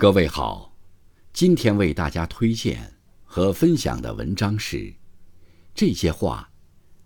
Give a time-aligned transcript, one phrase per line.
[0.00, 0.76] 各位好，
[1.32, 4.76] 今天为大家推荐和分享的文章是
[5.74, 6.48] 《这些话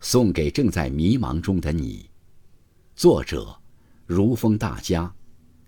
[0.00, 2.00] 送给正在迷茫中的你》，
[2.94, 3.58] 作者
[4.04, 5.10] 如风大家，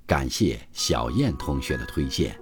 [0.07, 2.39] 感谢小燕同学的推荐。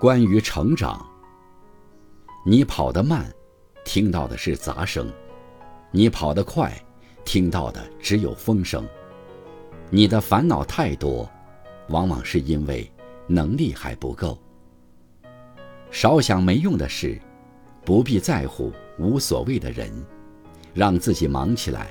[0.00, 1.06] 关于成长，
[2.42, 3.30] 你跑得慢，
[3.84, 5.04] 听到的是杂声；
[5.90, 6.72] 你跑得快，
[7.22, 8.82] 听到的只有风声。
[9.90, 11.30] 你的烦恼太多，
[11.90, 12.90] 往往是因为
[13.26, 14.38] 能力还不够。
[15.90, 17.20] 少想没用的事，
[17.84, 19.92] 不必在乎无所谓的人，
[20.72, 21.90] 让自己忙起来，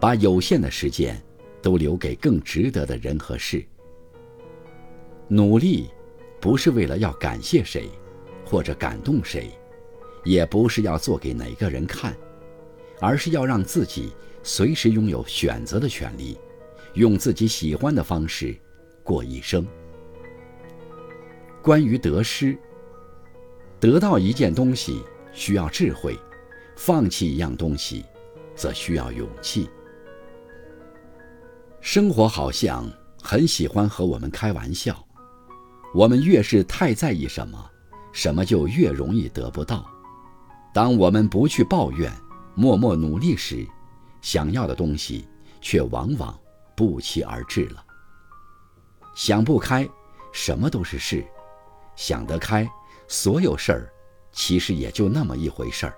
[0.00, 1.22] 把有限的时间
[1.60, 3.62] 都留给更值得的人和事。
[5.28, 5.90] 努力。
[6.42, 7.88] 不是为了要感谢谁，
[8.44, 9.48] 或者感动谁，
[10.24, 12.16] 也不是要做给哪个人看，
[13.00, 14.12] 而是要让自己
[14.42, 16.36] 随时拥有选择的权利，
[16.94, 18.56] 用自己喜欢的方式
[19.04, 19.64] 过一生。
[21.62, 22.58] 关于得失，
[23.78, 25.00] 得到一件东西
[25.32, 26.18] 需要智慧，
[26.74, 28.04] 放弃一样东西，
[28.56, 29.70] 则需要勇气。
[31.80, 32.90] 生活好像
[33.22, 35.06] 很喜欢和我们开玩笑。
[35.94, 37.70] 我们越是太在意什么，
[38.12, 39.86] 什么就越容易得不到。
[40.72, 42.10] 当我们不去抱怨，
[42.54, 43.66] 默默努力时，
[44.22, 45.28] 想要的东西
[45.60, 46.38] 却往往
[46.74, 47.84] 不期而至了。
[49.14, 49.86] 想不开，
[50.32, 51.22] 什么都是事；
[51.94, 52.66] 想得开，
[53.06, 53.92] 所有事儿
[54.32, 55.94] 其实也就那么一回事儿。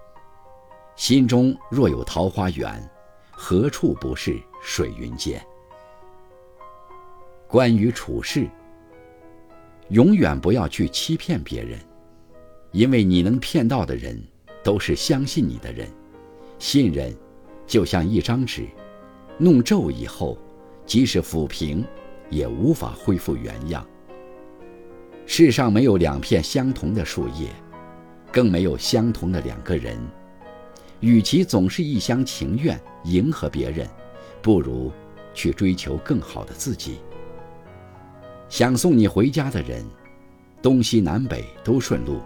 [0.97, 2.91] 心中若有桃花源，
[3.31, 5.41] 何处不是水云间？
[7.47, 8.51] 关于处事。
[9.91, 11.79] 永远不要去欺骗别人，
[12.73, 14.21] 因为你能骗到的人，
[14.63, 15.89] 都是相信你的人。
[16.59, 17.15] 信任
[17.67, 18.67] 就像一张纸，
[19.39, 20.39] 弄皱以后，
[20.86, 21.85] 即使抚平，
[22.31, 23.86] 也无法恢复原样。
[25.27, 27.48] 世上没有两片相同的树叶，
[28.33, 29.98] 更没有相同的两个人。
[31.01, 33.87] 与其总是一厢情愿迎合别人，
[34.41, 34.91] 不如
[35.35, 36.97] 去追求更好的自己。
[38.49, 39.85] 想送你回家的人，
[40.63, 42.21] 东西南北都顺路；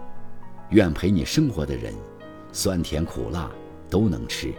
[0.69, 1.93] 愿陪你生活的人，
[2.51, 3.49] 酸甜苦辣
[3.89, 4.53] 都能吃。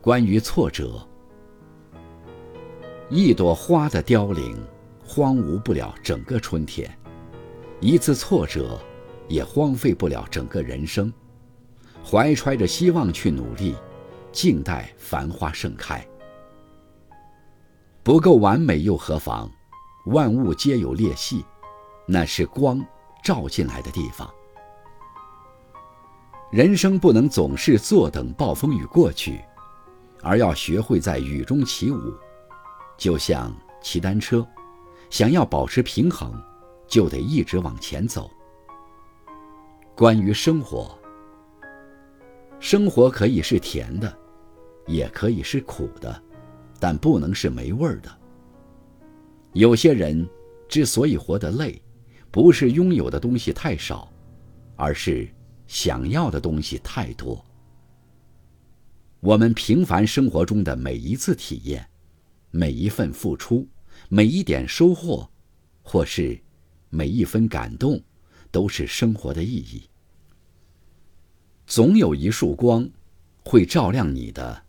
[0.00, 1.06] 关于挫折，
[3.08, 4.56] 一朵花的凋零，
[5.04, 6.88] 荒芜不了整个春天；
[7.80, 8.78] 一次挫折，
[9.28, 11.12] 也荒废不了整个人生。
[12.04, 13.74] 怀揣着希望去努力，
[14.32, 16.04] 静待繁花盛开。
[18.02, 19.50] 不够完美又何妨？
[20.06, 21.44] 万物皆有裂隙，
[22.06, 22.84] 那是光
[23.22, 24.28] 照进来的地方。
[26.50, 29.40] 人生不能总是坐等暴风雨过去，
[30.20, 32.12] 而要学会在雨中起舞。
[32.98, 34.46] 就像骑单车，
[35.08, 36.32] 想要保持平衡，
[36.86, 38.30] 就得一直往前走。
[39.94, 40.98] 关于生活，
[42.60, 44.12] 生活可以是甜的，
[44.86, 46.22] 也可以是苦的，
[46.78, 48.10] 但不能是没味儿的。
[49.54, 50.26] 有些人
[50.68, 51.80] 之所以活得累，
[52.30, 54.10] 不是拥有的东西太少，
[54.76, 55.28] 而是
[55.66, 57.44] 想要的东西太多。
[59.20, 61.86] 我们平凡生活中的每一次体验，
[62.50, 63.68] 每一份付出，
[64.08, 65.28] 每一点收获，
[65.82, 66.40] 或是
[66.88, 68.02] 每一分感动，
[68.50, 69.82] 都是生活的意义。
[71.66, 72.88] 总有一束光，
[73.44, 74.62] 会照亮你的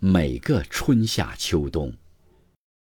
[0.00, 1.92] 每个春夏秋冬。